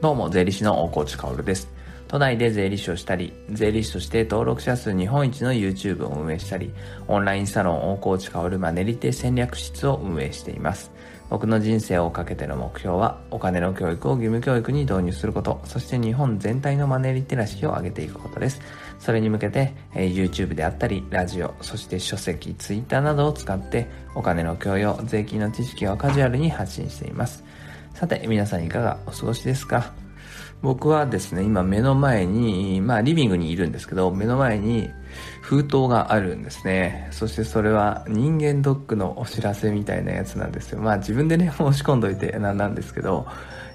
[0.00, 1.68] どうも、税理士の大河内薫です。
[2.08, 6.72] 都内で税理士をしたり、税理士として登録者数日本一の YouTube を運営したり、
[7.06, 10.90] オンラインサロン大河内薫マネリテ戦略室を運営しています。
[11.28, 18.62] 僕の人生をかけての目標は、お金の教育を義務教育に導入すること、そして日本全体のマネリテラシーを上げていくことです。
[19.00, 27.44] それに向けて、えー、YouTube であったり、ラジオ、そして書籍、Twitter などを使って、お金の教養、税金の知識をカジュアルに発信しています。
[27.94, 29.92] さて、皆さんいかがお過ごしですか？
[30.62, 34.90] 僕はですね、今目の前に、まあリビングにいるんですけど、目の前に
[35.42, 37.08] 封筒があるんですね。
[37.10, 40.80] そしてそれは人間ドックのお知らせみたいなやつなんですよ。
[40.80, 43.26] まあ自分でね、 申し込んどいてなんなんですけど、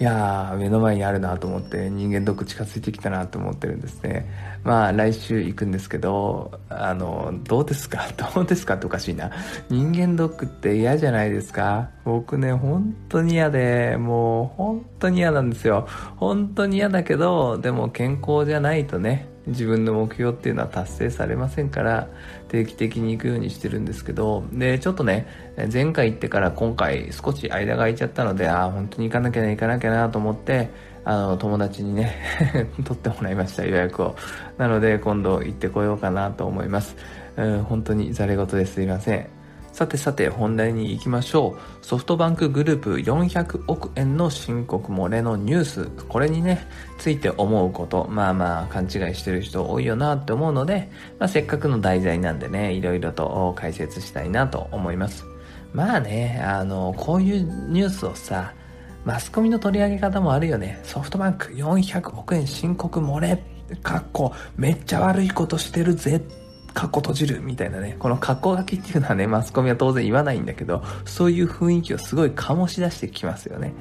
[0.00, 4.26] いやー、目の前にあるなと思って、人間ドック近づいてきたなと思ってるんですね。
[4.64, 8.00] まあ、来週行くんですけど、あの、どうですか？
[8.34, 9.30] どうですかっておかしいな。
[9.68, 11.90] 人間ドックって嫌じゃないですか？
[12.06, 15.86] 僕ね、本当に嫌で、もう本当に嫌なんですよ。
[16.16, 22.08] 本当に嫌だけど、でも健康じゃないとね、自分の目標っていうのは達成されませんから
[22.48, 25.26] 定期的に行くようにしてるんですけどでちょっとね
[25.72, 30.68] 前回行ってから今回少し間が空いちゃったのでああ本当に行かなきゃな行かなきゃなと思って
[31.04, 32.16] あの友達にね
[32.84, 34.16] 取ってもらいました予約を。
[34.58, 36.96] なので今度行ってこようかなと思います、
[37.36, 39.39] うん、本当にざれ言ですいません。
[39.80, 41.86] さてさて本題に行きましょう。
[41.86, 45.86] ソフトバンクグループ400億円の申告漏れのニュース。
[46.06, 48.06] これにね、ついて思うこと。
[48.10, 55.24] まあまあ勘違いしてる人多いよなって思うので、まあ、せっかくの題材なんでね、いろいろと解説したいなと思います。
[55.72, 58.52] まあね、あの、こういうニュースをさ、
[59.06, 60.78] マスコミの取り上げ方もあるよね。
[60.82, 63.42] ソフトバンク400億円申告漏れ。
[63.82, 66.20] かっこ、めっちゃ悪いことしてるぜ
[66.74, 73.72] カッコ閉じるみたいなね、このカッコ書きっていうのはね、マスコミは当然言わないんだけど、そういう雰囲気をすごい醸し出してきますよね。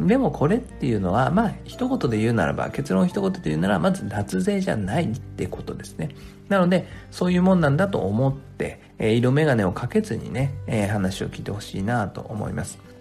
[0.00, 6.10] でもこれっていうのは、まあ、一言で言うならば、結論一言で言うなら、まず脱税じゃないってことですね。
[6.48, 12.91] なので、そういうもんなんだと思って、えー、色眼鏡をかけずにね、えー、話を聞いてほしいなと思います。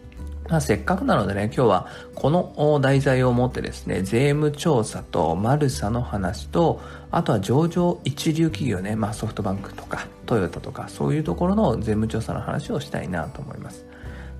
[0.51, 13.85] まあ、せっかくなのでね、今日はこの題材を持ってですね、税務調査とマルサの話と、あとは上場一流企業ね、まあソフトバンクとかトヨタとかそういうところの税務調査の話をしたいなと思います。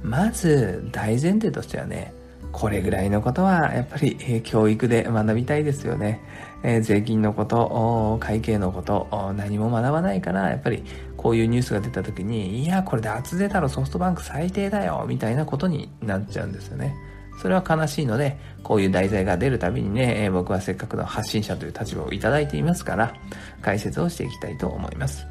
[0.03, 2.13] まず大前提としてはね、
[2.51, 6.21] これぐらいのことはやっぱり、えー、教育で学びたいですよね。
[6.63, 10.83] えー、税金のこと、会計のこと、何も学ばないから、やっぱり
[11.21, 16.95] こういうニュースが出た時に、いや、これで厚税だろ、ソフトバンク最低だよ、みたいなことになっちゃうんですよね。
[17.39, 23.13] それは悲しいので、こういう題材が出るたびにね、え、僕はせっかくの発信者という立場をいただいていますから、
[23.61, 25.27] 解説をしていきたいと思います。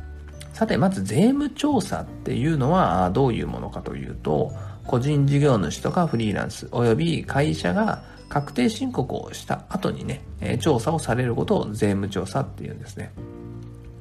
[0.52, 4.52] さて、まず税務調査っていうのはどういうものかというと、
[4.86, 10.22] 個人事業主とかフリーランス、および会社が確定申告をした後にね、
[10.60, 13.10] 調査をされることを税務調査っていうんですね。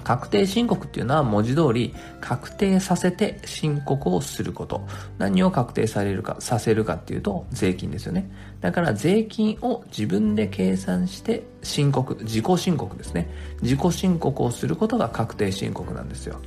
[0.03, 4.81] 確定申告っていうのは文字通り確定させて申告をすること。
[5.17, 8.29] 何を確定されるか、させるかっていうと税金ですよね。
[8.61, 13.29] だから税金を自分で計算して申告、自己申告ですね。
[13.61, 16.39] 自己申告をすることが確定申告なんですよ。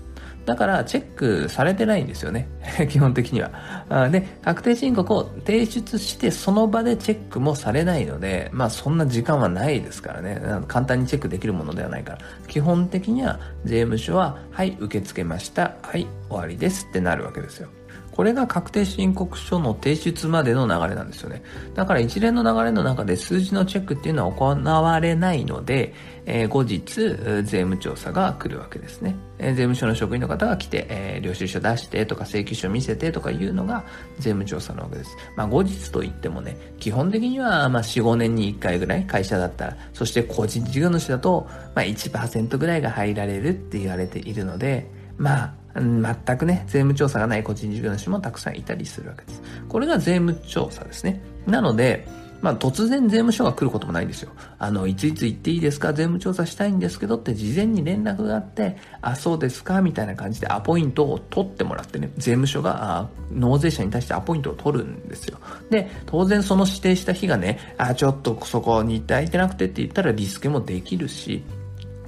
[0.45, 2.49] だからチェックされてないんですよね。
[2.91, 4.09] 基本的には。
[4.11, 10.41] で、確定申告を提出してその場でチェックもされないので、まあそんな時間はないですからね。
[10.69, 12.19] 簡単にチェックできるものではないから。
[12.49, 15.77] 基本的には税務署は、はい、受け付けました。
[15.83, 17.69] はい、終わりですってなるわけですよ。
[18.13, 21.43] これが確定申告書の提出までの流れなんですよね。
[21.75, 25.95] だから一連の流れの中で数字のチェックっていうのは行われないので、
[26.27, 29.17] えー、後日、税務調査が来るわけですね。
[29.39, 33.85] えー、税務署の職員の方が来て、えー、領収書出してとか請求書見せてとかいうのが
[34.19, 35.17] 税務調査なわけです。
[35.35, 44.87] まあ後日といってもね、基本的にはまあ4、5年に1回ぐらい会社だったら、そして個人事業主だと、まあ1%ぐらいが入られるって言われているので、
[45.17, 49.43] まあ全くね、税務調査がない個人事業主もたくさんいたりするわけです。
[49.69, 51.23] これが税務調査ですね。
[51.47, 52.07] なので、
[52.43, 54.33] まあ突然税務署が来ることもないんですよ。
[54.59, 55.93] あの、いついつ行っていいですか？
[55.93, 59.81] 税務調査したいんですけどって事前に連絡があって、あ、そうですか？
[59.81, 65.39] みたいな感じでアポイントを取ってもらってね、税務署が納税者に対してアポイントを取るんですよ。
[65.71, 71.45] で、当然その指定した日がね、あ、ちょっとそこに行って空いてなくてって言ったらリスケもできるし、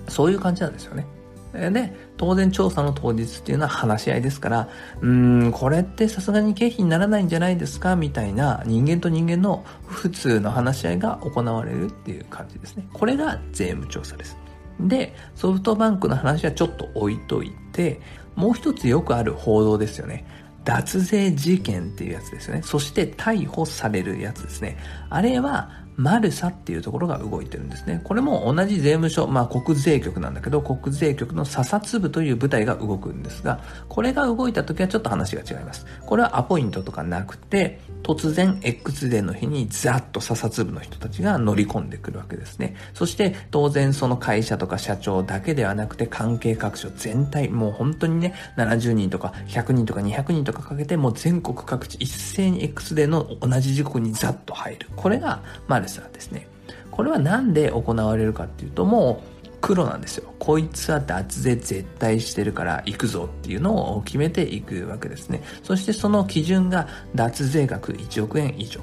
[0.08, 1.06] そういう感じなんですよね。
[1.52, 4.68] で、当然調査の当日っていうのは話し合いですから、
[5.00, 7.96] うーん、これってさすがに経費にならないんじゃないですか？
[7.96, 12.86] みたいな人間と人間の普通の話し合いが行われるっていう感じですね。
[12.92, 14.36] これが税務調査です。
[14.80, 18.00] で、ソフトバンクの話はちょっと置いといて、
[18.34, 20.24] もう一つよくある報道ですよね。
[20.64, 22.62] 脱税事件っていうやつですよね。
[22.62, 24.78] そして逮捕されるやつですね。
[25.10, 28.00] あれはマルサっていうところが動いてるんですね。
[28.04, 35.86] これも同じ税務署、まあ国税局なんだけど、国税局の査察部という部隊が動くんですが、これが動いた時はちょっと話が違います。
[36.06, 42.76] これはアポイントとかなくて、突然 X デーの日にザッと査察部の人たちが乗り込んでくるわけですね。
[42.92, 54.88] そして当然その会社とか社長だけではなくて関係各所全体、もう本当にね、70人とか100人とか200人とかかけてもう全国各地一斉に X デーの同じ時刻にザッと入る。
[54.96, 56.48] これが、まあルサですね。
[56.90, 60.34] これは何で行われるかっていうと、もう黒なんですよ。
[60.38, 65.42] こいつは脱税絶対してるから行くぞっていうのを決めていくわけですね。
[65.62, 68.80] そしてその基準が脱税額1億円以上。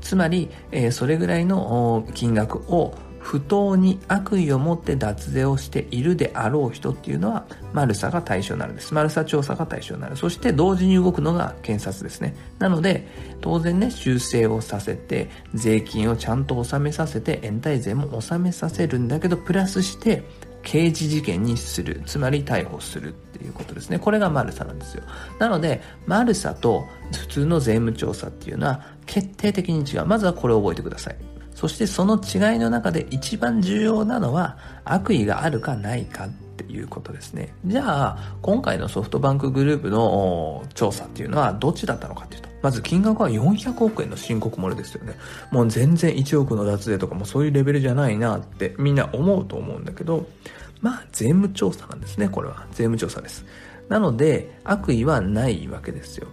[0.00, 2.94] つまり、えー、それぐらいの金額を
[3.26, 8.94] 不当に悪意を持って脱税をしているであろう人っていうのは、マルサが対象になるんです。
[8.94, 10.16] マルサ調査が対象になる。
[10.16, 12.36] そして同時に動くのが検察ですね。
[12.60, 13.08] なので、
[13.40, 20.22] 当然ね、修正をさせて、税金をちゃんと納めさせて、延滞税も納めさせるんだけど、プラスして、
[20.62, 22.02] 刑事事件にする。
[22.06, 23.98] つまり逮捕するっていうことですね。
[23.98, 25.02] これがマルサなんですよ。
[25.40, 30.06] なので、マルサと普通の税務調査っていうのは決定的に違う。
[30.06, 31.35] まずはこれを覚えてください。
[31.56, 37.54] そしてその違いの中で一番重要なのは悪意があるかないかっていうことですね。
[37.64, 45.14] じゃあ、今回のソフトバンクグループの調査っていうのはどっちだったのかっていうと、まず金額は400億円の申告漏れですよね。
[45.50, 50.26] もう全然1億の脱税とかもそういうレベルじゃないなってみんな思うと思うんだけど、
[50.82, 52.66] まあ税務調査なんですね、これは。
[52.72, 53.46] 税務調査です。
[53.88, 56.28] なので、悪意はないわけですよ。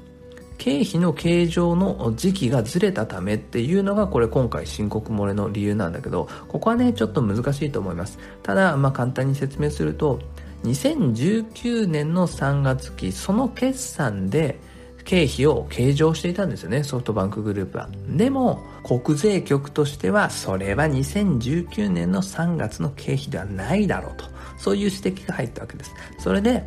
[0.57, 8.17] 経費の計上の時期がずれたためっていうのがこれ今回申告漏れの理由なんだけど、ここはね、ちょっと難しいと思います。
[8.41, 10.19] ただ、まあ簡単に説明すると、
[10.63, 14.59] 2019年の3月期、その決算で
[15.03, 17.89] 経費を計上していたんですよね、ソフトバンクグループは。
[18.07, 24.25] でも、国税局としては、それは2019年の3月の経費ではないだろうと。
[24.57, 25.94] そういう指摘が入ったわけです。
[26.17, 26.63] それで、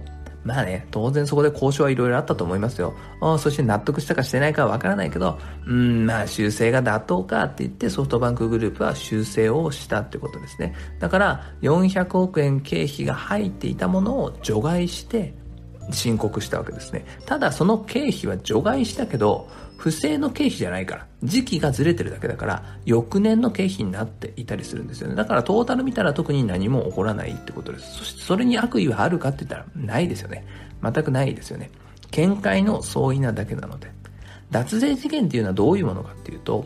[0.46, 2.94] まあね、当然そこで交渉はいろいろあったと思いますよ。
[3.38, 10.74] そして納得したかしてないかはわからないけど、うん、まあ修正が妥当かって言ってソフトバンクグループは修正をしたってことですね。
[11.00, 15.34] だから400億円経費が入っていたものを除外して
[15.90, 17.04] 申告したわけですね。
[17.26, 25.14] ただその経費は除外したけど、不正の経費じゃないから、時期がずれてるだけだから、翌年の経費になっていたりするんですよね。
[25.14, 27.98] だからトータル見たら特に何も起こらないってことです。
[27.98, 30.46] そしてそれに悪意はあるかって言ったらないですよね。
[30.82, 31.70] 全くないですよね。
[32.10, 33.90] 見解の相違なだけなので。
[34.50, 36.64] 脱税事件っていうのはどういうものかっていうと、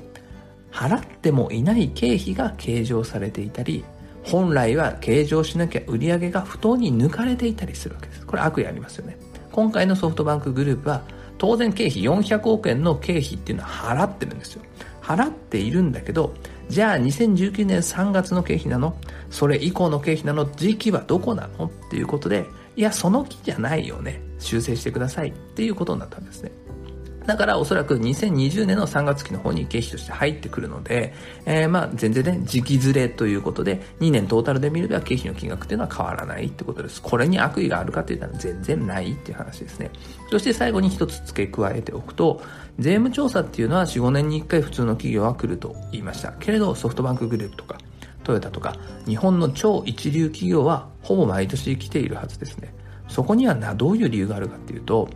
[0.70, 3.84] 払ってもいない経費が計上されていたり、
[4.22, 8.26] 本来は計上しなきゃ売り上げが不当に抜かれていたりするわけです。
[8.26, 9.18] これ悪意ありますよね。
[9.50, 11.02] 今回のソフトバンクグループは
[11.38, 14.62] 当然経費400億円の経費っていうのは払ってるんですよ。
[15.00, 16.34] 払っているんだけど、
[16.68, 18.94] じゃあ2019年3月の経費なの？
[19.30, 20.44] それ以降の経費なの？
[20.54, 21.66] 時期はどこなの？
[21.66, 22.46] っていうことで、
[22.76, 24.22] いや、その期じゃないよね。
[24.38, 26.52] 修正してくださいっていうことになったんですね。
[27.30, 31.14] だからおそらく2020年の3月期の方に経費として入ってくるので、
[31.46, 37.00] えー、まあ全然ね、時期ずれということで、2年トータルで見れば経費の金額っていうのは変わらないってことです。
[37.00, 39.92] これに悪意があるかって言ったら全然ないっていう話ですね。
[40.28, 42.42] そして最後に一つ付け加えておくと、
[42.80, 46.32] 税務調査っていうのは4、5年に1回普通の企業は来ると言いました。
[46.32, 47.78] けれどソフトバンクグループとか、
[48.24, 48.74] トヨタとか、
[49.06, 52.74] 日本の超一流企業はほぼ毎年来ているはずですね。
[53.06, 55.08] そこにはな、どういう理由があるかっていうと、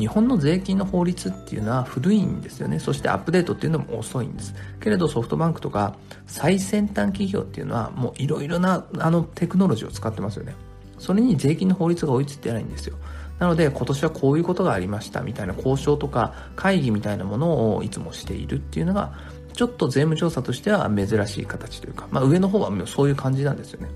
[0.00, 2.78] 日本の税金の法律っていうのは古いんですよね。
[2.78, 4.54] そしてアップデートっていうのも遅いんです。
[4.80, 5.94] けれどソフトバンクとか
[6.26, 10.54] 最先端企業っていうのはもういろいろなあのテクノロジーを使ってますよね。
[10.98, 12.96] それに税金の法律が追いついてないんですよ。
[13.38, 19.12] なので今年はこういうことがありましたみたいな交渉とか会議みたいなものをいつもしているっていうのが
[19.52, 23.88] ちょっと税務調査としては珍しい形というか、まあ上の方はそういう感じなんですよね。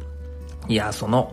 [0.68, 1.32] いや、その、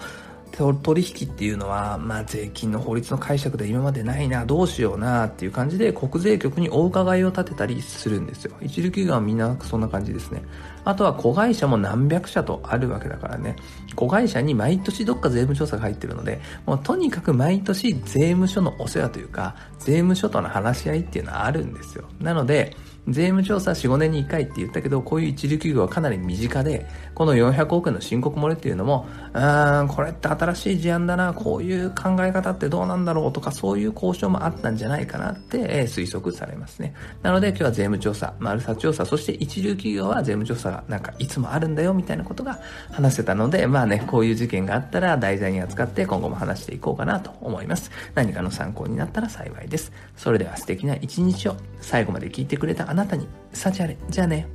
[0.51, 8.55] 取引っていうのは、まあ、税金の法律の解釈で今までないな、どうしようなっていう感じで国税局にお伺いを立てたりするんですよ。
[8.61, 10.43] 一流企業はみんなそんな感じですね。
[10.83, 13.55] あとは子会社も何百社とあるわけだからね。
[13.95, 22.05] 子会社に毎年どっか税務調査が入ってるので、もうとにかく毎年税務署のお世話というか、税務署との話し合いっていうのはあるんですよ。
[22.19, 22.75] なので、
[23.07, 36.93] 税務調査4、5年に1回って言ったけど、こういう一流企業はかなり身近で、この400億円の申告漏れっていうのも、うーん、これって新しい事案だな、こういう考え方ってどうなんだろうとか、そういう交渉もあったんじゃないかなって、え、推測されますね。
[37.23, 42.59] なので今日は税務調査、マルサ調査、そして一流企業は税務調査がなんかいつもあるんだよみたいなことが
[42.91, 47.89] 話せたので、まあね、こういう事件があったら題材に扱って今後も話していこうかなと思います。
[48.13, 49.91] 何かの参考になったら幸いです。
[50.15, 53.95] それでは素敵な一日を最後まで聞いてくれたあなたに、幸あれ。
[54.09, 54.47] じゃあね。